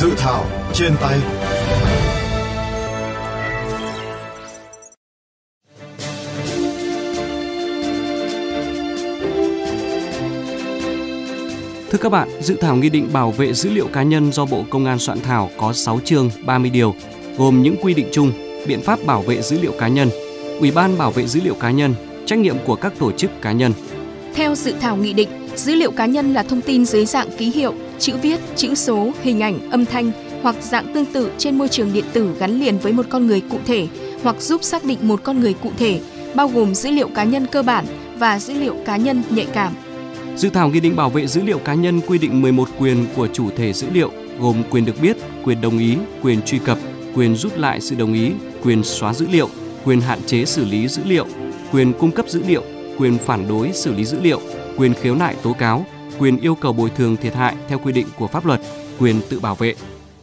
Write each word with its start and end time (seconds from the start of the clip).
Dự 0.00 0.10
thảo 0.16 0.46
trên 0.74 0.92
tay 1.00 1.18
Thưa 11.90 11.98
các 12.00 12.08
bạn, 12.08 12.28
dự 12.40 12.56
thảo 12.60 12.76
nghị 12.76 12.88
định 12.88 13.12
bảo 13.12 13.30
vệ 13.30 13.52
dữ 13.52 13.70
liệu 13.70 13.86
cá 13.86 14.02
nhân 14.02 14.32
do 14.32 14.44
Bộ 14.44 14.64
Công 14.70 14.86
an 14.86 14.98
soạn 14.98 15.20
thảo 15.20 15.50
có 15.56 15.72
6 15.72 16.00
chương 16.04 16.30
30 16.46 16.70
điều, 16.70 16.94
gồm 17.38 17.62
những 17.62 17.76
quy 17.82 17.94
định 17.94 18.08
chung, 18.12 18.32
biện 18.66 18.80
pháp 18.80 18.98
bảo 19.06 19.22
vệ 19.22 19.42
dữ 19.42 19.60
liệu 19.60 19.72
cá 19.78 19.88
nhân, 19.88 20.10
Ủy 20.60 20.70
ban 20.70 20.98
bảo 20.98 21.10
vệ 21.10 21.26
dữ 21.26 21.40
liệu 21.44 21.54
cá 21.54 21.70
nhân, 21.70 21.94
trách 22.26 22.38
nhiệm 22.38 22.56
của 22.66 22.74
các 22.74 22.92
tổ 22.98 23.12
chức 23.12 23.30
cá 23.42 23.52
nhân. 23.52 23.72
Theo 24.34 24.54
dự 24.54 24.74
thảo 24.80 24.96
nghị 24.96 25.12
định, 25.12 25.28
dữ 25.56 25.74
liệu 25.74 25.90
cá 25.90 26.06
nhân 26.06 26.34
là 26.34 26.42
thông 26.42 26.60
tin 26.60 26.84
dưới 26.84 27.06
dạng 27.06 27.28
ký 27.38 27.50
hiệu, 27.50 27.74
chữ 27.98 28.16
viết, 28.22 28.40
chữ 28.56 28.74
số, 28.74 29.12
hình 29.22 29.42
ảnh, 29.42 29.70
âm 29.70 29.84
thanh 29.84 30.12
hoặc 30.42 30.56
dạng 30.60 30.94
tương 30.94 31.12
tự 31.12 31.30
trên 31.38 31.58
môi 31.58 31.68
trường 31.68 31.92
điện 31.92 32.04
tử 32.12 32.36
gắn 32.38 32.60
liền 32.60 32.78
với 32.78 32.92
một 32.92 33.06
con 33.08 33.26
người 33.26 33.42
cụ 33.50 33.58
thể 33.66 33.86
hoặc 34.22 34.40
giúp 34.40 34.64
xác 34.64 34.84
định 34.84 34.98
một 35.02 35.20
con 35.22 35.40
người 35.40 35.54
cụ 35.62 35.70
thể, 35.78 36.00
bao 36.34 36.48
gồm 36.48 36.74
dữ 36.74 36.90
liệu 36.90 37.08
cá 37.08 37.24
nhân 37.24 37.46
cơ 37.46 37.62
bản 37.62 37.86
và 38.18 38.38
dữ 38.38 38.54
liệu 38.54 38.76
cá 38.84 38.96
nhân 38.96 39.22
nhạy 39.30 39.46
cảm. 39.52 39.72
Dự 40.36 40.48
thảo 40.48 40.68
nghị 40.68 40.80
định 40.80 40.96
bảo 40.96 41.10
vệ 41.10 41.26
dữ 41.26 41.42
liệu 41.42 41.58
cá 41.58 41.74
nhân 41.74 42.00
quy 42.06 42.18
định 42.18 42.42
11 42.42 42.68
quyền 42.78 43.06
của 43.16 43.26
chủ 43.26 43.50
thể 43.56 43.72
dữ 43.72 43.86
liệu 43.92 44.10
gồm 44.40 44.62
quyền 44.70 44.84
được 44.84 45.00
biết, 45.02 45.16
quyền 45.44 45.60
đồng 45.60 45.78
ý, 45.78 45.96
quyền 46.22 46.42
truy 46.42 46.58
cập, 46.58 46.78
quyền 47.14 47.36
rút 47.36 47.58
lại 47.58 47.80
sự 47.80 47.96
đồng 47.96 48.14
ý, 48.14 48.30
quyền 48.64 48.84
xóa 48.84 49.14
dữ 49.14 49.26
liệu, 49.32 49.48
quyền 49.84 50.00
hạn 50.00 50.18
chế 50.26 50.44
xử 50.44 50.64
lý 50.64 50.88
dữ 50.88 51.02
liệu, 51.04 51.26
quyền 51.72 51.92
cung 51.92 52.12
cấp 52.12 52.28
dữ 52.28 52.42
liệu, 52.48 52.62
quyền 52.98 53.18
phản 53.18 53.48
đối 53.48 53.72
xử 53.72 53.94
lý 53.94 54.04
dữ 54.04 54.20
liệu, 54.20 54.40
quyền 54.76 54.94
khiếu 54.94 55.14
nại 55.14 55.34
tố 55.42 55.52
cáo, 55.52 55.86
quyền 56.18 56.40
yêu 56.40 56.54
cầu 56.54 56.72
bồi 56.72 56.90
thường 56.90 57.16
thiệt 57.16 57.34
hại 57.34 57.56
theo 57.68 57.78
quy 57.78 57.92
định 57.92 58.06
của 58.18 58.26
pháp 58.26 58.46
luật, 58.46 58.60
quyền 58.98 59.20
tự 59.28 59.40
bảo 59.40 59.54
vệ. 59.54 59.74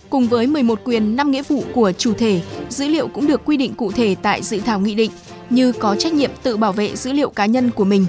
Cùng 0.10 0.28
với 0.28 0.48
11 0.48 0.80
quyền 0.84 1.16
5 1.16 1.32
nghĩa 1.32 1.44
vụ 1.44 1.64
của 1.74 1.92
chủ 1.92 2.14
thể, 2.14 2.42
dữ 2.70 2.88
liệu 2.88 3.08
cũng 3.08 3.28
được 3.28 3.42
quy 3.46 3.58
định 3.58 3.74
cụ 3.74 3.92
thể 3.92 4.16
tại 4.22 4.44
dự 4.44 4.60
thảo 4.60 4.80
nghị 4.80 4.96
định 4.96 5.12
như 5.50 5.72
có 5.72 5.96
trách 5.96 6.14
nhiệm 6.14 6.32
tự 6.44 6.58
bảo 6.58 6.72
vệ 6.72 6.96
dữ 6.96 7.12
liệu 7.14 7.30
cá 7.30 7.46
nhân 7.46 7.72
của 7.72 7.86
mình, 7.86 8.06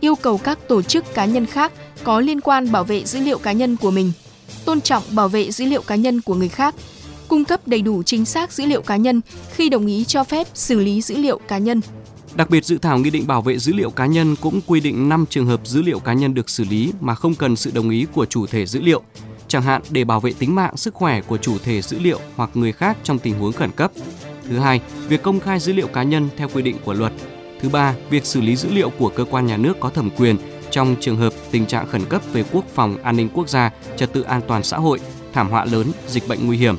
yêu 0.00 0.14
cầu 0.14 0.38
các 0.38 0.58
tổ 0.68 0.82
chức 0.82 1.14
cá 1.14 1.24
nhân 1.24 1.46
khác 1.46 1.72
có 2.04 2.20
liên 2.20 2.40
quan 2.40 2.72
bảo 2.72 2.84
vệ 2.84 3.04
dữ 3.04 3.20
liệu 3.20 3.38
cá 3.38 3.52
nhân 3.52 3.76
của 3.76 3.90
mình, 3.90 4.12
tôn 4.64 4.80
trọng 4.80 5.02
bảo 5.10 5.28
vệ 5.28 5.50
dữ 5.50 5.64
liệu 5.64 5.82
cá 5.82 5.94
nhân 5.94 6.20
của 6.20 6.34
người 6.34 6.48
khác, 6.48 6.74
cung 7.28 7.44
cấp 7.44 7.68
đầy 7.68 7.82
đủ 7.82 8.02
chính 8.02 8.24
xác 8.24 8.52
dữ 8.52 8.66
liệu 8.66 8.82
cá 8.82 8.96
nhân 8.96 9.20
khi 9.54 9.68
đồng 9.68 9.86
ý 9.86 10.04
cho 10.04 10.24
phép 10.24 10.46
xử 10.54 10.78
lý 10.78 11.02
dữ 11.02 11.16
liệu 11.16 11.38
cá 11.48 11.58
nhân. 11.58 11.80
Đặc 12.38 12.50
biệt, 12.50 12.64
dự 12.64 12.78
thảo 12.78 12.98
nghị 12.98 13.10
định 13.10 13.26
bảo 13.26 13.42
vệ 13.42 13.58
dữ 13.58 13.72
liệu 13.72 13.90
cá 13.90 14.06
nhân 14.06 14.36
cũng 14.40 14.60
quy 14.66 14.80
định 14.80 15.08
5 15.08 15.24
trường 15.30 15.46
hợp 15.46 15.60
dữ 15.64 15.82
liệu 15.82 15.98
cá 15.98 16.12
nhân 16.12 16.34
được 16.34 16.50
xử 16.50 16.64
lý 16.64 16.92
mà 17.00 17.14
không 17.14 17.34
cần 17.34 17.56
sự 17.56 17.70
đồng 17.74 17.90
ý 17.90 18.06
của 18.14 18.26
chủ 18.26 18.46
thể 18.46 18.66
dữ 18.66 18.80
liệu, 18.80 19.02
chẳng 19.48 19.62
hạn 19.62 19.82
để 19.90 20.04
bảo 20.04 20.20
vệ 20.20 20.32
tính 20.38 20.54
mạng, 20.54 20.76
sức 20.76 20.94
khỏe 20.94 21.20
của 21.20 21.36
chủ 21.36 21.58
thể 21.58 21.82
dữ 21.82 21.98
liệu 21.98 22.20
hoặc 22.36 22.50
người 22.54 22.72
khác 22.72 22.96
trong 23.02 23.18
tình 23.18 23.38
huống 23.38 23.52
khẩn 23.52 23.70
cấp. 23.70 23.92
Thứ 24.48 24.58
hai, 24.58 24.80
việc 25.08 25.22
công 25.22 25.40
khai 25.40 25.60
dữ 25.60 25.72
liệu 25.72 25.86
cá 25.86 26.02
nhân 26.02 26.28
theo 26.36 26.48
quy 26.48 26.62
định 26.62 26.76
của 26.84 26.92
luật. 26.92 27.12
Thứ 27.60 27.68
ba, 27.68 27.94
việc 28.10 28.26
xử 28.26 28.40
lý 28.40 28.56
dữ 28.56 28.68
liệu 28.72 28.90
của 28.90 29.08
cơ 29.08 29.24
quan 29.24 29.46
nhà 29.46 29.56
nước 29.56 29.80
có 29.80 29.88
thẩm 29.88 30.10
quyền 30.10 30.36
trong 30.70 30.96
trường 31.00 31.16
hợp 31.16 31.32
tình 31.50 31.66
trạng 31.66 31.86
khẩn 31.86 32.04
cấp 32.04 32.22
về 32.32 32.44
quốc 32.52 32.64
phòng, 32.74 32.96
an 33.02 33.16
ninh 33.16 33.28
quốc 33.34 33.48
gia, 33.48 33.70
trật 33.96 34.12
tự 34.12 34.22
an 34.22 34.40
toàn 34.48 34.62
xã 34.62 34.76
hội, 34.76 35.00
thảm 35.32 35.50
họa 35.50 35.64
lớn, 35.64 35.86
dịch 36.06 36.28
bệnh 36.28 36.46
nguy 36.46 36.56
hiểm. 36.56 36.76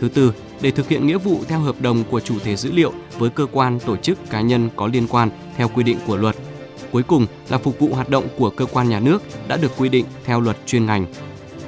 Thứ 0.00 0.08
tư, 0.08 0.32
để 0.62 0.70
thực 0.70 0.88
hiện 0.88 1.06
nghĩa 1.06 1.18
vụ 1.18 1.40
theo 1.48 1.58
hợp 1.58 1.80
đồng 1.80 2.04
của 2.10 2.20
chủ 2.20 2.38
thể 2.38 2.56
dữ 2.56 2.72
liệu 2.72 2.92
với 3.18 3.30
cơ 3.30 3.46
quan, 3.52 3.78
tổ 3.80 3.96
chức, 3.96 4.30
cá 4.30 4.40
nhân 4.40 4.68
có 4.76 4.86
liên 4.86 5.06
quan 5.08 5.30
theo 5.56 5.68
quy 5.68 5.82
định 5.82 5.98
của 6.06 6.16
luật. 6.16 6.36
Cuối 6.92 7.02
cùng 7.02 7.26
là 7.48 7.58
phục 7.58 7.78
vụ 7.78 7.88
hoạt 7.94 8.08
động 8.08 8.24
của 8.38 8.50
cơ 8.50 8.66
quan 8.66 8.88
nhà 8.88 9.00
nước 9.00 9.22
đã 9.48 9.56
được 9.56 9.72
quy 9.78 9.88
định 9.88 10.04
theo 10.24 10.40
luật 10.40 10.56
chuyên 10.66 10.86
ngành. 10.86 11.06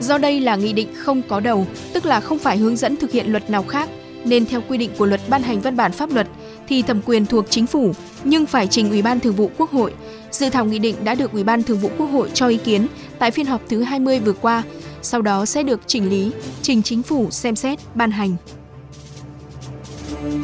Do 0.00 0.18
đây 0.18 0.40
là 0.40 0.56
nghị 0.56 0.72
định 0.72 0.88
không 0.96 1.22
có 1.28 1.40
đầu, 1.40 1.66
tức 1.92 2.06
là 2.06 2.20
không 2.20 2.38
phải 2.38 2.56
hướng 2.56 2.76
dẫn 2.76 2.96
thực 2.96 3.10
hiện 3.10 3.26
luật 3.26 3.50
nào 3.50 3.62
khác, 3.62 3.88
nên 4.24 4.46
theo 4.46 4.60
quy 4.68 4.78
định 4.78 4.90
của 4.98 5.06
luật 5.06 5.20
ban 5.28 5.42
hành 5.42 5.60
văn 5.60 5.76
bản 5.76 5.92
pháp 5.92 6.10
luật 6.10 6.28
thì 6.68 6.82
thẩm 6.82 7.00
quyền 7.04 7.26
thuộc 7.26 7.44
chính 7.50 7.66
phủ 7.66 7.92
nhưng 8.24 8.46
phải 8.46 8.66
trình 8.66 8.90
Ủy 8.90 9.02
ban 9.02 9.20
Thường 9.20 9.34
vụ 9.34 9.50
Quốc 9.58 9.70
hội. 9.70 9.94
Dự 10.30 10.50
thảo 10.50 10.64
nghị 10.64 10.78
định 10.78 10.96
đã 11.04 11.14
được 11.14 11.32
Ủy 11.32 11.44
ban 11.44 11.62
Thường 11.62 11.78
vụ 11.78 11.90
Quốc 11.98 12.06
hội 12.06 12.30
cho 12.34 12.48
ý 12.48 12.56
kiến 12.56 12.86
tại 13.18 13.30
phiên 13.30 13.46
họp 13.46 13.60
thứ 13.68 13.82
20 13.82 14.18
vừa 14.20 14.32
qua, 14.32 14.62
sau 15.02 15.22
đó 15.22 15.46
sẽ 15.46 15.62
được 15.62 15.80
chỉnh 15.86 16.10
lý, 16.10 16.30
trình 16.62 16.82
chính 16.82 17.02
phủ 17.02 17.30
xem 17.30 17.56
xét, 17.56 17.78
ban 17.94 18.10
hành. 18.10 18.36
Tiếng 20.24 20.36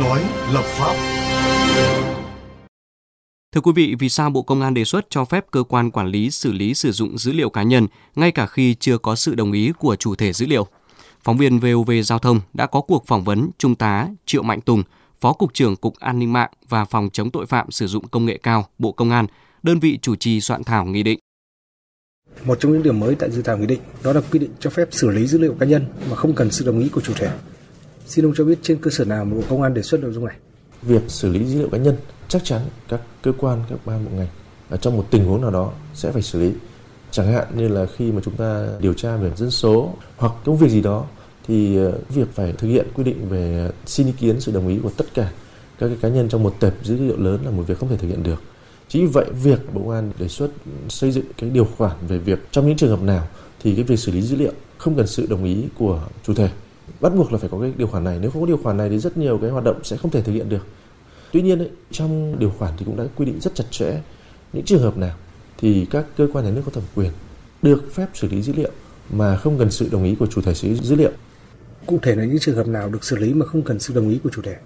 nói 0.00 0.22
lập 0.52 0.64
pháp 0.64 0.96
Thưa 3.54 3.60
quý 3.60 3.72
vị, 3.74 3.94
vì 3.98 4.08
sao 4.08 4.30
Bộ 4.30 4.42
Công 4.42 4.60
an 4.60 4.74
đề 4.74 4.84
xuất 4.84 5.06
cho 5.10 5.24
phép 5.24 5.44
cơ 5.50 5.62
quan 5.62 5.90
quản 5.90 6.06
lý 6.06 6.30
xử 6.30 6.52
lý 6.52 6.74
sử 6.74 6.92
dụng 6.92 7.18
dữ 7.18 7.32
liệu 7.32 7.50
cá 7.50 7.62
nhân 7.62 7.86
ngay 8.14 8.32
cả 8.32 8.46
khi 8.46 8.74
chưa 8.74 8.98
có 8.98 9.16
sự 9.16 9.34
đồng 9.34 9.52
ý 9.52 9.72
của 9.78 9.96
chủ 9.96 10.14
thể 10.14 10.32
dữ 10.32 10.46
liệu? 10.46 10.66
Phóng 11.24 11.36
viên 11.36 11.58
VOV 11.58 11.90
Giao 12.04 12.18
thông 12.18 12.40
đã 12.54 12.66
có 12.66 12.80
cuộc 12.80 13.06
phỏng 13.06 13.24
vấn 13.24 13.50
Trung 13.58 13.74
tá 13.74 14.08
Triệu 14.26 14.42
Mạnh 14.42 14.60
Tùng, 14.60 14.82
Phó 15.20 15.32
Cục 15.32 15.54
trưởng 15.54 15.76
Cục 15.76 15.94
An 15.98 16.18
ninh 16.18 16.32
mạng 16.32 16.50
và 16.68 16.84
Phòng 16.84 17.08
chống 17.12 17.30
tội 17.30 17.46
phạm 17.46 17.70
sử 17.70 17.86
dụng 17.86 18.08
công 18.08 18.26
nghệ 18.26 18.38
cao, 18.42 18.66
Bộ 18.78 18.92
Công 18.92 19.10
an, 19.10 19.26
đơn 19.62 19.78
vị 19.78 19.98
chủ 20.02 20.16
trì 20.16 20.40
soạn 20.40 20.64
thảo 20.64 20.84
nghị 20.84 21.02
định. 21.02 21.18
Một 22.44 22.60
trong 22.60 22.72
những 22.72 22.82
điểm 22.82 23.00
mới 23.00 23.14
tại 23.14 23.30
dự 23.30 23.42
thảo 23.42 23.58
nghị 23.58 23.66
định 23.66 23.80
đó 24.02 24.12
là 24.12 24.20
quy 24.32 24.38
định 24.38 24.50
cho 24.60 24.70
phép 24.70 24.88
xử 24.90 25.10
lý 25.10 25.26
dữ 25.26 25.38
liệu 25.38 25.54
cá 25.60 25.66
nhân 25.66 25.84
mà 26.10 26.16
không 26.16 26.34
cần 26.34 26.50
sự 26.50 26.66
đồng 26.66 26.80
ý 26.80 26.88
của 26.88 27.00
chủ 27.00 27.12
thể. 27.16 27.30
Xin 28.06 28.24
ông 28.24 28.32
cho 28.36 28.44
biết 28.44 28.58
trên 28.62 28.78
cơ 28.80 28.90
sở 28.90 29.04
nào 29.04 29.24
mà 29.24 29.34
Bộ 29.34 29.42
Công 29.48 29.62
an 29.62 29.74
đề 29.74 29.82
xuất 29.82 30.00
nội 30.00 30.12
dung 30.12 30.26
này? 30.26 30.36
Việc 30.82 31.02
xử 31.08 31.28
lý 31.28 31.44
dữ 31.44 31.58
liệu 31.58 31.68
cá 31.68 31.78
nhân 31.78 31.96
chắc 32.28 32.44
chắn 32.44 32.60
các 32.88 33.00
cơ 33.22 33.32
quan, 33.38 33.62
các 33.70 33.78
ban 33.84 34.04
bộ 34.04 34.10
ngành 34.10 34.28
ở 34.68 34.76
trong 34.76 34.96
một 34.96 35.06
tình 35.10 35.24
huống 35.24 35.40
nào 35.40 35.50
đó 35.50 35.72
sẽ 35.94 36.12
phải 36.12 36.22
xử 36.22 36.40
lý. 36.40 36.52
Chẳng 37.12 37.32
hạn 37.32 37.46
như 37.56 37.68
là 37.68 37.86
khi 37.96 38.12
mà 38.12 38.20
chúng 38.24 38.36
ta 38.36 38.68
điều 38.80 38.94
tra 38.94 39.16
về 39.16 39.30
dân 39.36 39.50
số 39.50 39.94
hoặc 40.16 40.32
công 40.44 40.56
việc 40.56 40.68
gì 40.68 40.80
đó 40.80 41.04
thì 41.46 41.76
ờ, 41.76 41.92
việc 42.08 42.28
phải 42.34 42.52
thực 42.52 42.68
hiện 42.68 42.86
quy 42.94 43.04
định 43.04 43.28
về 43.28 43.70
xin 43.86 44.06
ý 44.06 44.12
kiến 44.12 44.40
sự 44.40 44.52
đồng 44.52 44.68
ý 44.68 44.78
của 44.82 44.90
tất 44.96 45.04
cả 45.14 45.32
các 45.78 45.88
cái 45.88 45.96
cá 46.00 46.08
nhân 46.08 46.28
trong 46.28 46.42
một 46.42 46.54
tệp 46.60 46.74
dữ 46.82 46.96
liệu 46.96 47.16
lớn 47.16 47.40
là 47.44 47.50
một 47.50 47.62
việc 47.66 47.78
không 47.78 47.88
thể 47.88 47.96
thực 47.96 48.08
hiện 48.08 48.22
được. 48.22 48.42
Chính 48.88 49.06
vì 49.06 49.12
vậy, 49.12 49.26
việc 49.42 49.74
Bộ 49.74 49.80
Công 49.80 49.90
an 49.90 50.12
đề 50.18 50.28
xuất 50.28 50.50
xây 50.88 51.10
dựng 51.10 51.24
cái 51.38 51.50
điều 51.50 51.64
khoản 51.64 51.96
về 52.08 52.18
việc 52.18 52.38
trong 52.50 52.66
những 52.66 52.76
trường 52.76 52.90
hợp 52.90 53.02
nào 53.02 53.28
thì 53.62 53.74
cái 53.74 53.84
việc 53.84 53.98
xử 53.98 54.12
lý 54.12 54.22
dữ 54.22 54.36
liệu 54.36 54.52
không 54.78 54.96
cần 54.96 55.06
sự 55.06 55.26
đồng 55.26 55.44
ý 55.44 55.64
của 55.78 56.02
chủ 56.22 56.34
thể. 56.34 56.50
Bắt 57.00 57.14
buộc 57.14 57.32
là 57.32 57.38
phải 57.38 57.48
có 57.48 57.60
cái 57.60 57.72
điều 57.76 57.86
khoản 57.86 58.04
này. 58.04 58.18
Nếu 58.20 58.30
không 58.30 58.42
có 58.42 58.46
điều 58.46 58.56
khoản 58.56 58.76
này 58.76 58.88
thì 58.88 58.98
rất 58.98 59.16
nhiều 59.16 59.38
cái 59.38 59.50
hoạt 59.50 59.64
động 59.64 59.84
sẽ 59.84 59.96
không 59.96 60.10
thể 60.10 60.22
thực 60.22 60.32
hiện 60.32 60.48
được. 60.48 60.66
Tuy 61.32 61.42
nhiên 61.42 61.58
ấy, 61.58 61.70
trong 61.90 62.38
điều 62.38 62.50
khoản 62.50 62.72
thì 62.78 62.84
cũng 62.84 62.96
đã 62.96 63.04
quy 63.16 63.26
định 63.26 63.40
rất 63.40 63.54
chặt 63.54 63.64
chẽ 63.70 64.00
những 64.52 64.64
trường 64.64 64.82
hợp 64.82 64.96
nào 64.96 65.16
thì 65.62 65.86
các 65.90 66.04
cơ 66.16 66.26
quan 66.32 66.44
nhà 66.44 66.50
nước 66.50 66.62
có 66.64 66.70
thẩm 66.70 66.84
quyền 66.94 67.10
được 67.62 67.94
phép 67.94 68.06
xử 68.14 68.28
lý 68.28 68.42
dữ 68.42 68.52
liệu 68.56 68.70
mà 69.10 69.36
không 69.36 69.58
cần 69.58 69.70
sự 69.70 69.88
đồng 69.92 70.04
ý 70.04 70.14
của 70.14 70.26
chủ 70.26 70.42
thể 70.42 70.54
xử 70.54 70.68
lý 70.68 70.74
dữ 70.74 70.94
liệu. 70.96 71.10
Cụ 71.86 71.98
thể 72.02 72.14
là 72.14 72.24
những 72.24 72.38
trường 72.38 72.56
hợp 72.56 72.68
nào 72.68 72.88
được 72.88 73.04
xử 73.04 73.16
lý 73.16 73.34
mà 73.34 73.46
không 73.46 73.62
cần 73.62 73.78
sự 73.78 73.94
đồng 73.94 74.10
ý 74.10 74.18
của 74.24 74.30
chủ 74.34 74.42
thể? 74.42 74.56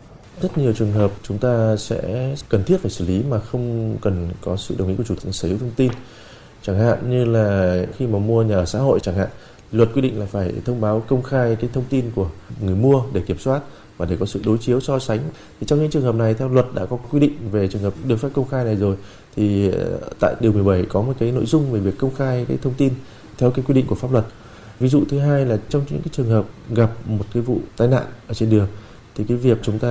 Rất 0.42 0.58
nhiều 0.58 0.72
trường 0.72 0.92
hợp 0.92 1.12
chúng 1.22 1.38
ta 1.38 1.76
sẽ 1.76 2.34
cần 2.48 2.64
thiết 2.64 2.80
phải 2.80 2.90
xử 2.90 3.06
lý 3.06 3.22
mà 3.28 3.38
không 3.38 3.96
cần 4.02 4.30
có 4.40 4.56
sự 4.56 4.74
đồng 4.78 4.88
ý 4.88 4.94
của 4.96 5.04
chủ 5.04 5.14
thể 5.24 5.32
sở 5.32 5.48
hữu 5.48 5.58
thông 5.58 5.70
tin. 5.76 5.92
Chẳng 6.62 6.78
hạn 6.78 7.10
như 7.10 7.24
là 7.24 7.76
khi 7.96 8.06
mà 8.06 8.18
mua 8.18 8.42
nhà 8.42 8.54
ở 8.54 8.64
xã 8.64 8.78
hội 8.78 9.00
chẳng 9.02 9.14
hạn, 9.14 9.28
luật 9.72 9.88
quy 9.94 10.00
định 10.00 10.20
là 10.20 10.26
phải 10.26 10.52
thông 10.64 10.80
báo 10.80 11.04
công 11.08 11.22
khai 11.22 11.56
cái 11.60 11.70
thông 11.72 11.84
tin 11.90 12.10
của 12.14 12.30
người 12.60 12.74
mua 12.74 13.02
để 13.12 13.20
kiểm 13.20 13.38
soát 13.38 13.60
và 13.96 14.06
để 14.06 14.16
có 14.20 14.26
sự 14.26 14.40
đối 14.44 14.58
chiếu 14.58 14.80
so 14.80 14.98
sánh. 14.98 15.20
Thì 15.60 15.66
trong 15.66 15.80
những 15.80 15.90
trường 15.90 16.02
hợp 16.02 16.14
này, 16.14 16.34
theo 16.34 16.48
luật 16.48 16.66
đã 16.74 16.86
có 16.86 16.96
quy 16.96 17.20
định 17.20 17.34
về 17.50 17.68
trường 17.68 17.82
hợp 17.82 17.94
được 18.06 18.16
phép 18.16 18.28
công 18.34 18.48
khai 18.48 18.64
này 18.64 18.76
rồi, 18.76 18.96
thì 19.36 19.70
ờ, 19.70 19.98
tại 20.20 20.34
điều 20.40 20.52
17 20.52 20.84
có 20.88 21.02
một 21.02 21.12
cái 21.18 21.32
nội 21.32 21.46
dung 21.46 21.72
về 21.72 21.80
việc 21.80 21.98
công 21.98 22.14
khai 22.14 22.44
cái 22.48 22.58
thông 22.62 22.74
tin 22.74 22.92
theo 23.38 23.50
cái 23.50 23.64
quy 23.68 23.74
định 23.74 23.86
của 23.86 23.94
pháp 23.94 24.12
luật. 24.12 24.24
Ví 24.80 24.88
dụ 24.88 25.04
thứ 25.08 25.18
hai 25.18 25.46
là 25.46 25.58
trong 25.68 25.84
những 25.90 26.00
cái 26.02 26.10
trường 26.12 26.28
hợp 26.28 26.46
gặp 26.70 26.90
một 27.06 27.24
cái 27.34 27.42
vụ 27.42 27.60
tai 27.76 27.88
nạn 27.88 28.04
ở 28.28 28.34
trên 28.34 28.50
đường, 28.50 28.68
thì 29.14 29.24
cái 29.28 29.36
việc 29.36 29.58
chúng 29.62 29.78
ta 29.78 29.88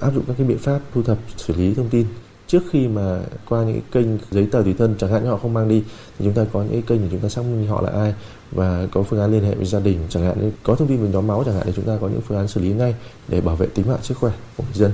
áp 0.00 0.14
dụng 0.14 0.24
các 0.26 0.34
cái 0.38 0.46
biện 0.46 0.58
pháp 0.58 0.80
thu 0.94 1.02
thập, 1.02 1.18
xử 1.36 1.54
lý 1.54 1.74
thông 1.74 1.88
tin 1.88 2.06
trước 2.52 2.62
khi 2.70 2.88
mà 2.88 3.20
qua 3.48 3.64
những 3.64 3.80
kênh 3.92 4.06
giấy 4.30 4.48
tờ 4.52 4.62
tùy 4.62 4.74
thân 4.78 4.94
chẳng 4.98 5.10
hạn 5.10 5.24
như 5.24 5.30
họ 5.30 5.36
không 5.36 5.54
mang 5.54 5.68
đi 5.68 5.82
thì 6.18 6.24
chúng 6.24 6.34
ta 6.34 6.44
có 6.52 6.62
những 6.62 6.82
kênh 6.82 7.02
để 7.02 7.08
chúng 7.10 7.20
ta 7.20 7.28
xác 7.28 7.42
minh 7.42 7.66
họ 7.68 7.82
là 7.82 7.90
ai 7.90 8.14
và 8.50 8.86
có 8.92 9.02
phương 9.02 9.20
án 9.20 9.32
liên 9.32 9.44
hệ 9.44 9.54
với 9.54 9.66
gia 9.66 9.80
đình 9.80 9.98
chẳng 10.08 10.24
hạn. 10.24 10.40
Như 10.40 10.50
có 10.62 10.74
thông 10.74 10.88
tin 10.88 11.02
về 11.02 11.08
nhóm 11.08 11.26
máu 11.26 11.42
chẳng 11.46 11.54
hạn 11.54 11.62
thì 11.66 11.72
chúng 11.76 11.84
ta 11.84 11.98
có 12.00 12.08
những 12.08 12.20
phương 12.20 12.38
án 12.38 12.48
xử 12.48 12.60
lý 12.60 12.72
ngay 12.72 12.94
để 13.28 13.40
bảo 13.40 13.56
vệ 13.56 13.66
tính 13.66 13.88
mạng 13.88 13.98
sức 14.02 14.18
khỏe 14.18 14.32
của 14.56 14.64
người 14.64 14.74
dân. 14.74 14.92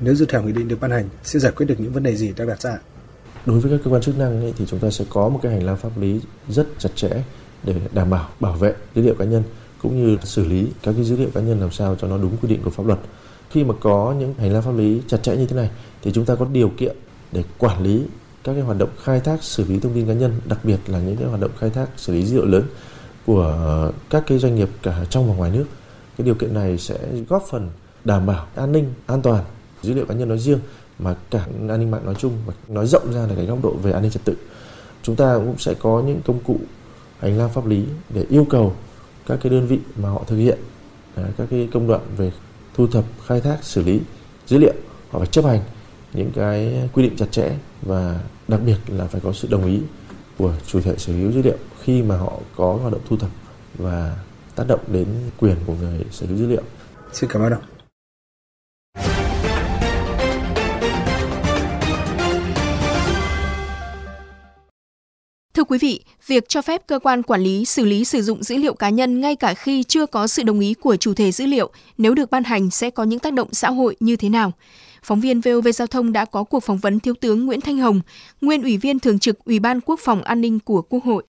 Nếu 0.00 0.14
dự 0.14 0.26
thảo 0.28 0.42
nghị 0.42 0.52
định 0.52 0.68
được 0.68 0.80
ban 0.80 0.90
hành 0.90 1.08
sẽ 1.22 1.38
giải 1.38 1.52
quyết 1.52 1.66
được 1.66 1.80
những 1.80 1.92
vấn 1.92 2.02
đề 2.02 2.16
gì 2.16 2.32
đang 2.36 2.48
đặt 2.48 2.60
ra? 2.60 2.78
đối 3.46 3.60
với 3.60 3.72
các 3.72 3.84
cơ 3.84 3.90
quan 3.90 4.02
chức 4.02 4.18
năng 4.18 4.40
ấy, 4.40 4.54
thì 4.58 4.66
chúng 4.68 4.78
ta 4.78 4.90
sẽ 4.90 5.04
có 5.08 5.28
một 5.28 5.40
cái 5.42 5.52
hành 5.52 5.62
lang 5.62 5.76
pháp 5.76 5.98
lý 6.00 6.20
rất 6.48 6.66
chặt 6.78 6.90
chẽ 6.94 7.10
để 7.64 7.74
đảm 7.92 8.10
bảo 8.10 8.28
bảo 8.40 8.52
vệ 8.52 8.74
dữ 8.94 9.02
liệu 9.02 9.14
cá 9.14 9.24
nhân 9.24 9.42
cũng 9.82 10.06
như 10.06 10.16
xử 10.24 10.44
lý 10.44 10.66
các 10.82 10.92
cái 10.92 11.04
dữ 11.04 11.16
liệu 11.16 11.28
cá 11.34 11.40
nhân 11.40 11.60
làm 11.60 11.70
sao 11.70 11.96
cho 12.00 12.08
nó 12.08 12.18
đúng 12.18 12.36
quy 12.36 12.48
định 12.48 12.62
của 12.64 12.70
pháp 12.70 12.86
luật 12.86 12.98
khi 13.54 13.64
mà 13.64 13.74
có 13.80 14.14
những 14.18 14.34
hành 14.38 14.52
lang 14.52 14.62
pháp 14.62 14.76
lý 14.76 15.02
chặt 15.06 15.22
chẽ 15.22 15.36
như 15.36 15.46
thế 15.46 15.56
này 15.56 15.70
thì 16.02 16.12
chúng 16.12 16.24
ta 16.24 16.34
có 16.34 16.46
điều 16.52 16.68
kiện 16.76 16.96
để 17.32 17.44
quản 17.58 17.82
lý 17.82 18.02
các 18.44 18.52
cái 18.52 18.62
hoạt 18.62 18.78
động 18.78 18.88
khai 19.02 19.20
thác 19.20 19.42
xử 19.42 19.64
lý 19.64 19.78
thông 19.78 19.94
tin 19.94 20.06
cá 20.06 20.12
nhân 20.12 20.40
đặc 20.44 20.58
biệt 20.64 20.78
là 20.86 20.98
những 20.98 21.16
cái 21.16 21.28
hoạt 21.28 21.40
động 21.40 21.50
khai 21.58 21.70
thác 21.70 21.86
xử 21.96 22.12
lý 22.12 22.24
dữ 22.26 22.36
liệu 22.36 22.46
lớn 22.46 22.62
của 23.26 23.92
các 24.10 24.24
cái 24.26 24.38
doanh 24.38 24.54
nghiệp 24.54 24.68
cả 24.82 25.04
trong 25.10 25.28
và 25.28 25.34
ngoài 25.34 25.50
nước. 25.50 25.64
Cái 26.18 26.24
điều 26.24 26.34
kiện 26.34 26.54
này 26.54 26.78
sẽ 26.78 26.98
góp 27.28 27.44
phần 27.50 27.68
đảm 28.04 28.26
bảo 28.26 28.46
an 28.54 28.72
ninh, 28.72 28.94
an 29.06 29.22
toàn 29.22 29.44
dữ 29.82 29.94
liệu 29.94 30.06
cá 30.06 30.14
nhân 30.14 30.28
nói 30.28 30.38
riêng 30.38 30.58
mà 30.98 31.16
cả 31.30 31.46
an 31.68 31.78
ninh 31.80 31.90
mạng 31.90 32.04
nói 32.04 32.14
chung 32.18 32.32
và 32.46 32.54
nói 32.68 32.86
rộng 32.86 33.12
ra 33.12 33.20
là 33.20 33.34
cái 33.36 33.46
góc 33.46 33.58
độ 33.62 33.72
về 33.82 33.92
an 33.92 34.02
ninh 34.02 34.10
trật 34.10 34.24
tự. 34.24 34.34
Chúng 35.02 35.16
ta 35.16 35.34
cũng 35.36 35.58
sẽ 35.58 35.74
có 35.74 36.02
những 36.06 36.20
công 36.26 36.38
cụ 36.40 36.58
hành 37.18 37.38
lang 37.38 37.50
pháp 37.50 37.66
lý 37.66 37.84
để 38.14 38.24
yêu 38.30 38.46
cầu 38.50 38.72
các 39.26 39.38
cái 39.42 39.52
đơn 39.52 39.66
vị 39.66 39.78
mà 39.96 40.08
họ 40.08 40.24
thực 40.26 40.36
hiện 40.36 40.58
à, 41.14 41.24
các 41.36 41.46
cái 41.50 41.68
công 41.72 41.86
đoạn 41.86 42.00
về 42.16 42.32
thu 42.74 42.86
thập, 42.86 43.04
khai 43.26 43.40
thác, 43.40 43.58
xử 43.62 43.82
lý 43.82 44.00
dữ 44.46 44.58
liệu 44.58 44.74
họ 45.10 45.18
phải 45.18 45.28
chấp 45.28 45.44
hành 45.44 45.60
những 46.12 46.30
cái 46.34 46.88
quy 46.92 47.02
định 47.02 47.16
chặt 47.16 47.26
chẽ 47.30 47.50
và 47.82 48.20
đặc 48.48 48.60
biệt 48.66 48.76
là 48.88 49.06
phải 49.06 49.20
có 49.20 49.32
sự 49.32 49.48
đồng 49.50 49.66
ý 49.66 49.80
của 50.38 50.54
chủ 50.66 50.80
thể 50.80 50.94
sở 50.98 51.12
hữu 51.12 51.32
dữ 51.32 51.42
liệu 51.42 51.56
khi 51.82 52.02
mà 52.02 52.16
họ 52.16 52.32
có 52.56 52.72
hoạt 52.74 52.92
động 52.92 53.02
thu 53.08 53.16
thập 53.16 53.30
và 53.78 54.16
tác 54.54 54.64
động 54.68 54.80
đến 54.86 55.06
quyền 55.38 55.56
của 55.66 55.74
người 55.74 56.04
sở 56.10 56.26
hữu 56.26 56.36
dữ 56.36 56.46
liệu. 56.46 56.62
Xin 57.12 57.30
cảm 57.30 57.42
ơn 57.42 57.52
ông. 57.52 57.73
Thưa 65.64 65.68
quý 65.68 65.78
vị, 65.82 66.00
việc 66.26 66.48
cho 66.48 66.62
phép 66.62 66.80
cơ 66.86 66.98
quan 66.98 67.22
quản 67.22 67.40
lý 67.40 67.64
xử 67.64 67.84
lý 67.84 68.04
sử 68.04 68.22
dụng 68.22 68.42
dữ 68.42 68.56
liệu 68.56 68.74
cá 68.74 68.88
nhân 68.88 69.20
ngay 69.20 69.36
cả 69.36 69.54
khi 69.54 69.82
chưa 69.82 70.06
có 70.06 70.26
sự 70.26 70.42
đồng 70.42 70.60
ý 70.60 70.74
của 70.74 70.96
chủ 70.96 71.14
thể 71.14 71.30
dữ 71.30 71.46
liệu, 71.46 71.70
nếu 71.98 72.14
được 72.14 72.30
ban 72.30 72.44
hành 72.44 72.70
sẽ 72.70 72.90
có 72.90 73.04
những 73.04 73.18
tác 73.18 73.32
động 73.32 73.48
xã 73.52 73.70
hội 73.70 73.96
như 74.00 74.16
thế 74.16 74.28
nào? 74.28 74.52
Phóng 75.04 75.20
viên 75.20 75.40
VOV 75.40 75.68
Giao 75.74 75.86
thông 75.86 76.12
đã 76.12 76.24
có 76.24 76.44
cuộc 76.44 76.60
phỏng 76.60 76.78
vấn 76.82 77.00
Thiếu 77.00 77.14
tướng 77.20 77.46
Nguyễn 77.46 77.60
Thanh 77.60 77.78
Hồng, 77.78 78.00
nguyên 78.40 78.62
Ủy 78.62 78.76
viên 78.82 78.98
Thường 78.98 79.18
trực 79.18 79.44
Ủy 79.44 79.58
ban 79.58 79.80
Quốc 79.80 80.00
phòng 80.04 80.22
An 80.22 80.40
ninh 80.40 80.58
của 80.64 80.82
Quốc 80.82 81.04
hội. 81.04 81.22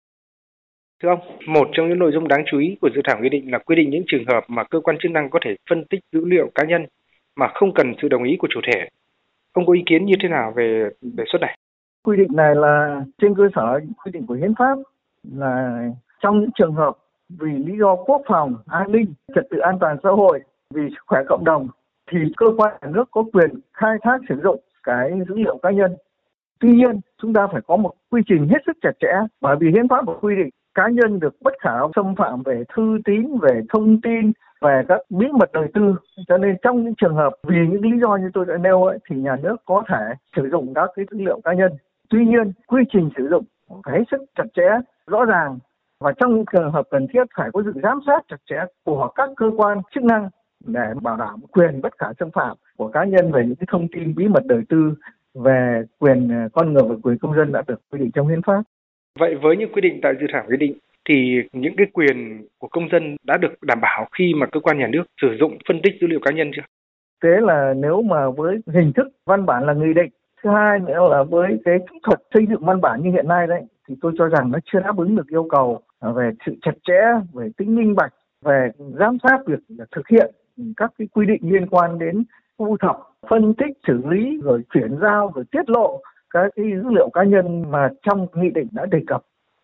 Thưa 1.04 1.10
ông, 1.10 1.20
một 1.48 1.68
trong 1.74 1.90
những 1.90 2.00
nội 2.00 2.12
dung 2.14 2.28
đáng 2.28 2.44
chú 2.52 2.60
ý 2.60 2.68
của 2.82 2.90
dự 2.96 3.02
thảo 3.04 3.20
nghị 3.22 3.30
định 3.30 3.52
là 3.52 3.58
quy 3.58 3.76
định 3.76 3.90
những 3.90 4.04
trường 4.08 4.26
hợp 4.28 4.44
mà 4.48 4.64
cơ 4.64 4.80
quan 4.80 4.98
chức 5.04 5.12
năng 5.12 5.30
có 5.30 5.40
thể 5.46 5.56
phân 5.70 5.86
tích 5.90 6.00
dữ 6.12 6.26
liệu 6.26 6.52
cá 6.56 6.64
nhân 6.66 6.86
mà 7.36 7.48
không 7.54 7.74
cần 7.74 7.94
sự 8.02 8.08
đồng 8.08 8.24
ý 8.24 8.36
của 8.40 8.48
chủ 8.54 8.60
thể. 8.68 8.80
Ông 9.54 9.66
có 9.66 9.74
ý 9.74 9.82
kiến 9.86 10.06
như 10.06 10.16
thế 10.24 10.30
nào 10.30 10.54
về 10.56 10.90
đề 11.02 11.24
xuất 11.32 11.42
này? 11.42 11.58
Quy 12.06 12.18
định 12.18 12.36
này 12.36 12.56
là 12.56 13.04
trên 13.22 13.36
cơ 13.36 13.44
sở 13.56 13.80
quy 14.04 14.12
định 14.12 14.26
của 14.28 14.34
hiến 14.34 14.56
pháp 14.56 14.78
là 15.24 15.84
trong 16.22 16.40
những 16.40 16.50
trường 16.56 16.74
hợp 16.74 16.94
vì 17.30 17.52
lý 17.52 17.78
do 17.80 17.96
quốc 17.96 18.22
phòng, 18.28 18.56
an 18.68 18.92
ninh, 18.92 19.14
trật 19.36 19.44
tự 19.50 19.58
an 19.58 19.78
toàn 19.80 19.98
xã 20.04 20.10
hội, 20.10 20.40
vì 20.74 20.82
sức 20.90 21.04
khỏe 21.08 21.22
cộng 21.30 21.46
đồng 21.46 21.68
thì 22.12 22.20
cơ 22.38 22.46
quan 22.58 22.74
nhà 22.82 22.88
nước 22.92 23.12
có 23.12 23.24
quyền 23.34 23.50
khai 23.74 23.98
thác 24.02 24.18
sử 24.30 24.36
dụng 24.44 24.60
cái 24.84 25.12
dữ 25.30 25.36
liệu 25.36 25.58
cá 25.58 25.72
nhân. 25.72 25.96
Tuy 26.60 26.70
nhiên, 26.70 27.00
chúng 27.22 27.34
ta 27.34 27.48
phải 27.52 27.62
có 27.68 27.76
một 27.76 27.94
quy 28.12 28.22
trình 28.28 28.48
hết 28.48 28.60
sức 28.66 28.78
chặt 28.82 28.92
chẽ 29.00 29.14
bởi 29.42 29.56
vì 29.60 29.72
hiến 29.72 29.88
pháp 29.88 30.06
quy 30.22 30.36
định 30.36 30.50
cá 30.74 30.88
nhân 30.88 31.20
được 31.20 31.36
bất 31.42 31.54
khả 31.60 31.74
xâm 31.96 32.16
phạm 32.16 32.44
về 32.44 32.64
thư 32.76 32.98
tín, 33.06 33.38
về 33.42 33.62
thông 33.70 34.02
tin, 34.02 34.32
về 34.62 34.84
các 34.88 35.02
bí 35.10 35.28
mật 35.40 35.52
đời 35.54 35.68
tư. 35.74 35.96
Cho 36.28 36.38
nên 36.38 36.56
trong 36.62 36.84
những 36.84 36.96
trường 36.96 37.16
hợp 37.16 37.34
vì 37.44 37.68
những 37.68 37.82
lý 37.82 38.00
do 38.02 38.16
như 38.16 38.30
tôi 38.34 38.46
đã 38.46 38.58
nêu 38.58 38.84
ấy, 38.84 38.98
thì 39.10 39.16
nhà 39.16 39.36
nước 39.44 39.56
có 39.66 39.84
thể 39.88 40.14
sử 40.36 40.50
dụng 40.52 40.74
các 40.74 40.90
cái 40.96 41.06
dữ 41.12 41.18
liệu 41.18 41.40
cá 41.44 41.54
nhân. 41.54 41.72
Tuy 42.10 42.26
nhiên, 42.26 42.52
quy 42.68 42.84
trình 42.94 43.10
sử 43.18 43.28
dụng 43.30 43.44
phải 43.86 44.00
hết 44.00 44.06
sức 44.12 44.26
chặt 44.38 44.46
chẽ, 44.54 44.70
rõ 45.08 45.26
ràng 45.26 45.60
và 46.00 46.14
trong 46.20 46.36
những 46.36 46.46
trường 46.54 46.72
hợp 46.72 46.88
cần 46.92 47.08
thiết 47.14 47.24
phải 47.38 47.50
có 47.54 47.62
sự 47.66 47.74
giám 47.84 48.00
sát 48.08 48.24
chặt 48.30 48.38
chẽ 48.50 48.56
của 48.84 49.08
các 49.16 49.30
cơ 49.38 49.52
quan 49.58 49.82
chức 49.96 50.04
năng 50.04 50.30
để 50.66 50.94
bảo 51.02 51.18
đảm 51.18 51.40
quyền 51.52 51.82
bất 51.82 51.98
khả 51.98 52.08
xâm 52.20 52.32
phạm 52.32 52.58
của 52.78 52.88
cá 52.88 53.04
nhân 53.04 53.32
về 53.32 53.44
những 53.46 53.56
thông 53.68 53.88
tin 53.88 54.16
bí 54.16 54.28
mật 54.28 54.46
đời 54.46 54.62
tư 54.70 54.94
về 55.34 55.84
quyền 56.00 56.30
ờ, 56.30 56.50
con 56.54 56.74
người 56.74 56.84
và 56.90 56.96
quyền 57.04 57.18
công 57.18 57.36
dân 57.36 57.52
đã 57.52 57.64
được 57.68 57.82
quy 57.92 58.00
định 58.00 58.12
trong 58.12 58.28
hiến 58.28 58.42
pháp. 58.42 58.64
Vậy 59.20 59.36
với 59.36 59.58
những 59.58 59.74
quy 59.74 59.82
định 59.82 60.00
tại 60.04 60.14
dự 60.20 60.28
thảo 60.34 60.44
quy 60.48 60.58
định 60.58 60.78
thì 61.10 61.42
những 61.54 61.74
cái 61.78 61.88
quyền 61.94 62.48
của 62.58 62.68
công 62.68 62.90
dân 62.92 63.16
đã 63.24 63.38
được 63.38 63.54
đảm 63.62 63.80
bảo 63.82 64.08
khi 64.18 64.34
mà 64.38 64.46
cơ 64.46 64.60
quan 64.60 64.78
nhà 64.78 64.88
nước 64.88 65.04
sử 65.22 65.38
dụng 65.40 65.58
phân 65.68 65.82
tích 65.84 65.94
dữ 66.02 66.08
liệu 66.08 66.20
cá 66.20 66.32
nhân 66.32 66.52
chưa? 66.56 66.62
Thế 67.24 67.30
là 67.42 67.74
nếu 67.78 68.02
mà 68.02 68.30
với 68.30 68.58
hình 68.74 68.94
thức 68.96 69.08
văn 69.26 69.46
bản 69.46 69.66
là 69.66 69.74
nghị 69.74 69.94
định, 69.94 70.10
thứ 70.44 70.50
hai 70.50 70.80
nữa 70.80 71.10
là 71.12 71.24
với 71.24 71.60
cái 71.66 71.80
kỹ 71.92 72.00
thuật 72.04 72.20
xây 72.34 72.46
dựng 72.50 72.66
văn 72.66 72.82
bản 72.82 73.04
như 73.04 73.12
hiện 73.12 73.28
nay 73.28 73.48
đấy 73.48 73.62
thì 73.88 73.96
tôi 74.02 74.12
cho 74.18 74.30
rằng 74.30 74.52
nó 74.52 74.60
chưa 74.66 74.80
đáp 74.80 74.98
ứng 74.98 75.16
được 75.16 75.28
yêu 75.28 75.48
cầu 75.50 75.82
à, 76.00 76.12
về 76.12 76.32
sự 76.46 76.56
chặt 76.62 76.76
chẽ, 76.84 77.02
về 77.34 77.50
tính 77.58 77.76
minh 77.76 77.96
bạch, 77.96 78.14
về 78.42 78.72
giám 79.00 79.18
sát 79.24 79.38
việc 79.46 79.60
thực 79.96 80.08
hiện 80.08 80.36
các 80.78 80.92
cái 80.98 81.08
quy 81.14 81.26
định 81.26 81.42
liên 81.54 81.68
quan 81.68 82.00
đến 82.00 82.24
thu 82.60 82.78
thập, 82.80 82.98
phân 83.30 83.54
tích, 83.54 83.78
xử 83.88 84.02
lý 84.10 84.40
rồi 84.44 84.64
chuyển 84.74 84.98
giao 85.02 85.32
rồi 85.36 85.46
tiết 85.52 85.70
lộ 85.70 86.02
các 86.30 86.52
cái 86.56 86.66
dữ 86.66 86.90
liệu 86.90 87.10
cá 87.14 87.24
nhân 87.24 87.72
mà 87.72 87.90
trong 88.04 88.28
nghị 88.34 88.50
định 88.50 88.68
đã 88.72 88.86
đề 88.86 89.00
cập. 89.08 89.22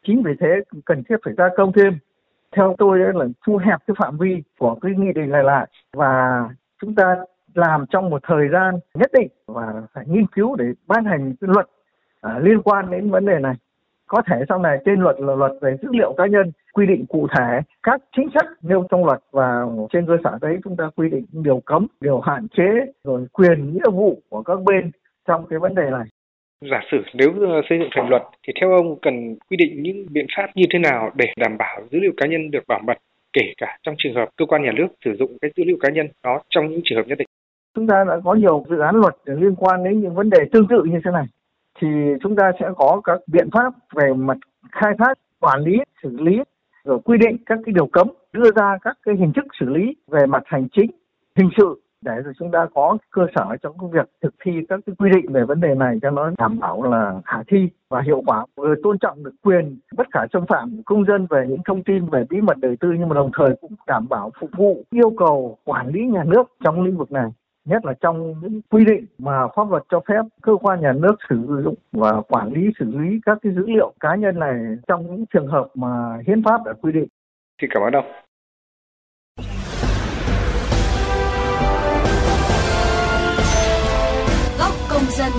Chính 0.08 0.24
vì 0.24 0.32
thế 0.40 0.48
cần 0.86 1.04
thiết 1.04 1.16
phải 1.26 1.34
gia 1.38 1.50
công 1.58 1.72
thêm. 1.74 1.98
Theo 2.56 2.76
tôi 2.78 3.00
là 3.00 3.26
thu 3.46 3.58
hẹp 3.58 3.80
cái 3.88 3.96
phạm 3.98 4.18
vi 4.18 4.44
của 4.60 4.76
cái 4.82 4.92
nghị 4.98 5.14
định 5.16 5.30
này 5.30 5.44
lại 5.44 5.68
và 5.94 6.44
chúng 6.82 6.96
ta 6.96 7.16
làm 7.54 7.86
trong 7.90 8.10
một 8.10 8.22
thời 8.28 8.50
gian 8.50 8.80
nhất 8.94 9.12
định 9.14 9.28
và 9.48 9.74
phải 9.94 10.06
nghiên 10.08 10.28
cứu 10.28 10.56
để 10.56 10.66
ban 10.88 11.06
hành 11.06 11.34
cái 11.42 11.50
luật 11.54 11.68
à, 12.22 12.40
liên 12.40 12.62
quan 12.62 12.92
đến 12.92 13.12
vấn 13.12 13.26
đề 13.26 13.40
này. 13.40 13.56
Có 14.08 14.22
thể 14.28 14.36
sau 14.50 14.60
này 14.60 14.78
trên 14.86 15.00
luật 15.00 15.16
là 15.20 15.36
luật 15.36 15.52
về 15.62 15.78
dữ 15.82 15.90
liệu 15.92 16.14
cá 16.18 16.26
nhân 16.26 16.52
quy 16.74 16.86
định 16.86 17.06
cụ 17.10 17.28
thể 17.38 17.60
các 17.84 18.02
chính 18.16 18.30
sách 18.34 18.46
nêu 18.62 18.86
trong 18.92 19.06
luật 19.06 19.20
và 19.32 19.66
trên 19.94 20.06
cơ 20.06 20.18
sở 20.24 20.38
đấy 20.42 20.58
chúng 20.64 20.78
ta 20.78 20.90
quy 20.96 21.10
định 21.10 21.26
điều 21.32 21.60
cấm 21.66 21.88
điều 22.02 22.20
hạn 22.20 22.48
chế 22.58 22.70
rồi 23.04 23.28
quyền 23.34 23.74
nghĩa 23.74 23.90
vụ 23.94 24.22
của 24.30 24.44
các 24.44 24.60
bên 24.66 24.92
trong 25.28 25.46
cái 25.50 25.60
vấn 25.60 25.76
đề 25.76 25.90
này. 25.92 26.06
Giả 26.72 26.82
sử 26.92 26.98
nếu 27.14 27.30
ờ, 27.40 27.62
xây 27.70 27.80
dựng 27.80 27.90
thành 27.96 28.10
luật 28.10 28.22
thì 28.48 28.54
theo 28.62 28.72
ông 28.72 29.00
cần 29.02 29.36
quy 29.50 29.58
định 29.58 29.84
những 29.84 30.06
biện 30.10 30.26
pháp 30.38 30.48
như 30.56 30.66
thế 30.74 30.80
nào 30.80 31.12
để 31.16 31.26
đảm 31.38 31.58
bảo 31.58 31.82
dữ 31.92 32.00
liệu 32.00 32.12
cá 32.18 32.28
nhân 32.28 32.52
được 32.52 32.64
bảo 32.68 32.82
mật 32.88 32.98
kể 33.34 33.54
cả 33.58 33.78
trong 33.84 33.96
trường 33.98 34.16
hợp 34.16 34.30
cơ 34.38 34.46
quan 34.46 34.64
nhà 34.64 34.72
nước 34.72 34.88
sử 35.06 35.16
dụng 35.20 35.38
cái 35.42 35.52
dữ 35.56 35.64
liệu 35.64 35.78
cá 35.80 35.90
nhân 35.90 36.08
đó 36.24 36.42
trong 36.50 36.70
những 36.70 36.82
trường 36.84 36.98
hợp 36.98 37.08
nhất 37.08 37.18
định? 37.18 37.28
Chúng 37.76 37.88
ta 37.88 38.04
đã 38.08 38.20
có 38.24 38.34
nhiều 38.34 38.66
dự 38.70 38.80
án 38.80 38.96
luật 38.96 39.16
liên 39.26 39.56
quan 39.56 39.84
đến 39.84 40.02
những 40.02 40.16
vấn 40.16 40.30
đề 40.30 40.40
tương 40.52 40.68
tự 40.68 40.84
như 40.84 41.00
thế 41.06 41.12
này. 41.12 41.26
Thì 41.82 41.88
chúng 42.24 42.36
ta 42.36 42.52
sẽ 42.60 42.70
có 42.76 43.02
các 43.04 43.20
biện 43.28 43.50
pháp 43.52 43.74
về 43.96 44.14
mặt 44.14 44.38
khai 44.72 44.94
thác, 45.00 45.20
quản 45.40 45.62
lý, 45.62 45.78
xử 46.04 46.10
lý, 46.20 46.40
rồi 46.84 47.00
quy 47.06 47.18
định 47.18 47.38
các 47.46 47.60
cái 47.66 47.74
điều 47.74 47.88
cấm, 47.88 48.08
đưa 48.34 48.52
ra 48.56 48.78
các 48.82 48.98
cái 49.06 49.16
hình 49.16 49.34
thức 49.34 49.46
xử 49.60 49.70
lý 49.70 49.96
về 50.08 50.26
mặt 50.26 50.44
hành 50.46 50.68
chính, 50.72 50.92
hình 51.36 51.50
sự 51.58 51.82
để 52.02 52.12
rồi 52.24 52.34
chúng 52.40 52.52
ta 52.52 52.68
có 52.74 52.98
cơ 53.12 53.26
sở 53.36 53.46
trong 53.62 53.76
cái 53.80 53.90
việc 53.94 54.10
thực 54.24 54.36
thi 54.46 54.52
các 54.70 54.80
cái 54.86 54.96
quy 54.98 55.10
định 55.14 55.34
về 55.34 55.46
vấn 55.46 55.62
đề 55.62 55.76
này 55.76 56.00
cho 56.02 56.10
nó 56.10 56.32
đảm 56.38 56.60
bảo 56.60 56.84
là 56.84 57.20
khả 57.26 57.44
thi 57.48 57.70
và 57.90 58.02
hiệu 58.02 58.24
quả. 58.26 58.46
Vừa 58.56 58.76
tôn 58.84 58.98
trọng 59.00 59.24
được 59.24 59.34
quyền 59.42 59.80
bất 59.98 60.08
khả 60.12 60.20
xâm 60.34 60.46
phạm 60.46 60.78
của 60.78 60.82
công 60.86 61.06
dân 61.06 61.28
về 61.30 61.46
những 61.50 61.62
thông 61.66 61.84
tin 61.84 62.06
về 62.06 62.24
bí 62.30 62.42
mật 62.42 62.58
đời 62.58 62.76
tư 62.80 62.90
nhưng 63.00 63.10
mà 63.10 63.16
đồng 63.16 63.32
thời 63.38 63.56
cũng 63.62 63.72
đảm 63.88 64.08
bảo 64.10 64.32
phục 64.40 64.50
vụ 64.58 64.84
yêu 64.92 65.14
cầu 65.18 65.58
quản 65.64 65.88
lý 65.88 66.06
nhà 66.06 66.24
nước 66.24 66.44
trong 66.64 66.82
lĩnh 66.84 66.98
vực 66.98 67.12
này 67.12 67.32
nhất 67.66 67.86
là 67.86 67.94
trong 68.02 68.36
những 68.42 68.62
quy 68.70 68.86
định 68.86 69.06
mà 69.18 69.48
pháp 69.56 69.72
luật 69.72 69.84
cho 69.90 70.02
phép 70.08 70.22
cơ 70.42 70.56
quan 70.62 70.82
nhà 70.82 70.94
nước 70.94 71.16
sử 71.30 71.62
dụng 71.64 71.76
và 71.92 72.22
quản 72.22 72.54
lý 72.54 72.62
xử 72.80 72.86
lý 72.86 73.20
các 73.26 73.38
cái 73.42 73.54
dữ 73.56 73.64
liệu 73.68 73.94
cá 74.00 74.16
nhân 74.16 74.40
này 74.40 74.56
trong 74.88 75.06
những 75.06 75.26
trường 75.34 75.48
hợp 75.48 75.68
mà 75.74 76.18
hiến 76.28 76.44
pháp 76.44 76.62
đã 76.66 76.74
quy 76.82 76.92
định. 76.92 77.08
Xin 77.62 77.70
cảm 77.74 77.84
ơn 77.84 77.94
ông. 77.94 78.06
Góc 84.60 84.74
công 84.90 85.06
dân. 85.10 85.32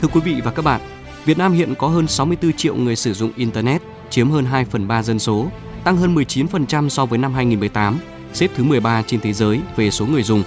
Thưa 0.00 0.08
quý 0.14 0.20
vị 0.24 0.40
và 0.44 0.52
các 0.56 0.64
bạn, 0.64 0.80
Việt 1.24 1.38
Nam 1.38 1.52
hiện 1.52 1.74
có 1.78 1.88
hơn 1.88 2.06
64 2.06 2.52
triệu 2.52 2.76
người 2.76 2.96
sử 2.96 3.12
dụng 3.12 3.30
Internet, 3.36 3.82
chiếm 4.10 4.30
hơn 4.30 4.44
2 4.44 4.64
phần 4.64 4.88
3 4.88 5.02
dân 5.02 5.18
số 5.18 5.46
tăng 5.84 5.96
hơn 5.96 6.14
19% 6.14 6.88
so 6.88 7.06
với 7.06 7.18
năm 7.18 7.34
2018, 7.34 7.98
xếp 8.32 8.48
thứ 8.54 8.64
13 8.64 9.02
trên 9.02 9.20
thế 9.20 9.32
giới 9.32 9.60
về 9.76 9.90
số 9.90 10.06
người 10.06 10.22
dùng. 10.22 10.42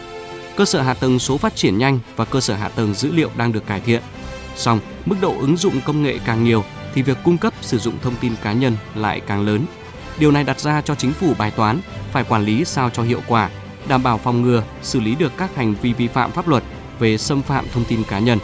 Cơ 0.56 0.66
sở 0.66 0.82
hạ 0.82 0.94
tầng 0.94 1.20
số 1.20 1.38
phát 1.38 1.56
triển 1.56 1.78
nhanh 1.78 2.00
và 2.16 2.26
cơ 2.26 2.42
sở 2.42 2.56
hạ 2.56 2.70
tầng 2.70 2.94
dữ 2.94 3.12
liệu 3.12 3.30
đang 3.38 3.52
được 3.52 3.68
cải 3.68 3.80
thiện. 3.80 4.02
Song, 4.56 4.80
mức 5.06 5.16
độ 5.22 5.36
ứng 5.40 5.58
dụng 5.58 5.82
công 5.86 6.04
nghệ 6.04 6.20
càng 6.26 6.44
nhiều 6.44 6.64
thì 6.94 7.02
việc 7.02 7.18
cung 7.24 7.38
cấp 7.38 7.54
sử 7.62 7.78
dụng 7.78 7.94
thông 8.02 8.16
tin 8.22 8.36
cá 8.44 8.54
nhân 8.54 8.78
lại 8.96 9.22
càng 9.28 9.46
lớn. 9.46 9.66
Điều 10.20 10.32
này 10.32 10.44
đặt 10.44 10.60
ra 10.60 10.82
cho 10.82 10.96
chính 10.96 11.14
phủ 11.14 11.34
bài 11.38 11.52
toán 11.52 11.80
phải 12.12 12.24
quản 12.24 12.46
lý 12.46 12.66
sao 12.66 12.90
cho 12.90 13.04
hiệu 13.04 13.22
quả, 13.28 13.50
đảm 13.88 14.04
bảo 14.04 14.18
phòng 14.18 14.42
ngừa, 14.42 14.64
xử 14.82 15.00
lý 15.00 15.16
được 15.16 15.32
các 15.38 15.56
hành 15.56 15.76
vi 15.82 15.94
vi 15.94 16.08
phạm 16.08 16.32
pháp 16.32 16.48
luật 16.48 16.64
về 17.00 17.18
xâm 17.18 17.42
phạm 17.42 17.66
thông 17.74 17.86
tin 17.86 18.04
cá 18.04 18.20
nhân. 18.20 18.40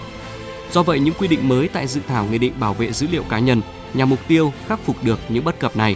Do 0.72 0.84
vậy, 0.84 1.00
những 1.00 1.14
quy 1.20 1.28
định 1.28 1.48
mới 1.48 1.68
tại 1.68 1.88
dự 1.88 2.02
thảo 2.08 2.26
Nghị 2.32 2.38
định 2.38 2.54
bảo 2.60 2.74
vệ 2.74 2.92
dữ 2.92 3.08
liệu 3.12 3.24
cá 3.24 3.40
nhân 3.40 3.62
nhằm 3.94 4.10
mục 4.10 4.20
tiêu 4.28 4.54
khắc 4.68 4.80
phục 4.86 5.04
được 5.04 5.20
những 5.30 5.44
bất 5.44 5.60
cập 5.60 5.78
này 5.78 5.96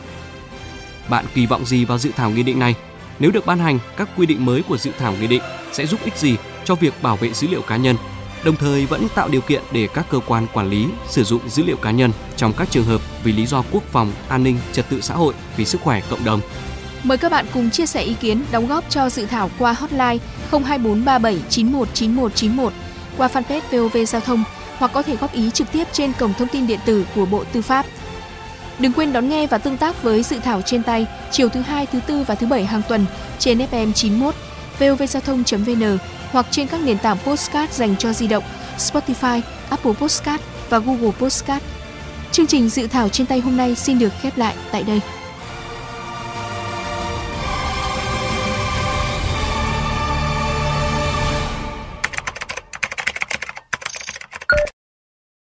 bạn 1.10 1.26
kỳ 1.34 1.46
vọng 1.46 1.66
gì 1.66 1.86
vào 1.86 1.98
dự 1.98 2.12
thảo 2.16 2.30
nghị 2.30 2.44
định 2.44 2.60
này? 2.60 2.76
Nếu 3.20 3.32
được 3.32 3.46
ban 3.46 3.60
hành, 3.60 3.80
các 3.98 4.10
quy 4.18 4.26
định 4.26 4.46
mới 4.46 4.64
của 4.64 4.78
dự 4.78 4.92
thảo 5.00 5.14
nghị 5.20 5.28
định 5.28 5.42
sẽ 5.72 5.86
giúp 5.86 6.00
ích 6.04 6.18
gì 6.18 6.38
cho 6.66 6.76
việc 6.76 6.94
bảo 7.02 7.16
vệ 7.16 7.34
dữ 7.34 7.48
liệu 7.48 7.62
cá 7.62 7.78
nhân, 7.78 7.96
đồng 8.44 8.56
thời 8.56 8.86
vẫn 8.86 9.08
tạo 9.16 9.28
điều 9.28 9.42
kiện 9.42 9.62
để 9.72 9.88
các 9.94 10.06
cơ 10.10 10.20
quan 10.28 10.48
quản 10.54 10.70
lý 10.70 10.88
sử 11.10 11.24
dụng 11.24 11.50
dữ 11.50 11.64
liệu 11.64 11.78
cá 11.78 11.92
nhân 11.92 12.12
trong 12.38 12.54
các 12.54 12.72
trường 12.72 12.86
hợp 12.86 13.02
vì 13.24 13.32
lý 13.32 13.46
do 13.46 13.64
quốc 13.72 13.84
phòng, 13.92 14.12
an 14.30 14.44
ninh, 14.44 14.58
trật 14.74 14.90
tự 14.90 15.02
xã 15.02 15.14
hội, 15.14 15.34
vì 15.58 15.66
sức 15.66 15.82
khỏe 15.82 16.02
cộng 16.10 16.26
đồng. 16.26 16.42
Mời 17.04 17.18
các 17.18 17.32
bạn 17.32 17.46
cùng 17.54 17.70
chia 17.70 17.86
sẻ 17.86 18.02
ý 18.02 18.14
kiến, 18.14 18.44
đóng 18.52 18.68
góp 18.68 18.90
cho 18.90 19.10
dự 19.10 19.26
thảo 19.26 19.50
qua 19.60 19.74
hotline 19.74 20.18
02437 20.52 21.42
919191 21.50 22.74
qua 23.18 23.28
fanpage 23.28 23.62
VOV 23.72 23.98
Giao 24.08 24.22
thông 24.22 24.44
hoặc 24.78 24.92
có 24.94 25.02
thể 25.02 25.16
góp 25.16 25.34
ý 25.34 25.52
trực 25.52 25.72
tiếp 25.72 25.88
trên 25.92 26.14
cổng 26.20 26.34
thông 26.34 26.48
tin 26.48 26.68
điện 26.68 26.80
tử 26.86 27.06
của 27.16 27.26
Bộ 27.26 27.44
Tư 27.54 27.62
pháp. 27.62 27.86
Đừng 28.80 28.94
quên 28.94 29.14
đón 29.14 29.30
nghe 29.30 29.48
và 29.48 29.58
tương 29.58 29.78
tác 29.78 30.04
với 30.04 30.24
dự 30.24 30.40
thảo 30.40 30.62
trên 30.62 30.84
tay 30.84 31.08
chiều 31.32 31.50
thứ 31.50 31.62
hai, 31.62 31.86
thứ 31.86 32.00
tư 32.08 32.24
và 32.28 32.36
thứ 32.36 32.48
bảy 32.48 32.66
hàng 32.66 32.82
tuần 32.90 33.06
trên 33.40 33.58
FM 33.58 33.94
91, 33.94 34.36
vovgiao 34.80 35.22
thông.vn 35.26 35.98
hoặc 36.32 36.46
trên 36.52 36.68
các 36.68 36.82
nền 36.86 36.98
tảng 36.98 37.18
postcard 37.18 37.74
dành 37.74 37.96
cho 37.98 38.14
di 38.14 38.28
động 38.28 38.44
Spotify, 38.78 39.42
Apple 39.70 39.94
Postcard 39.94 40.44
và 40.70 40.80
Google 40.80 41.12
Postcard. 41.20 41.66
Chương 42.32 42.48
trình 42.48 42.70
dự 42.70 42.88
thảo 42.88 43.10
trên 43.10 43.28
tay 43.28 43.40
hôm 43.40 43.58
nay 43.58 43.76
xin 43.76 44.00
được 44.00 44.14
khép 44.22 44.38
lại 44.38 44.56
tại 44.72 44.84
đây. 44.84 45.02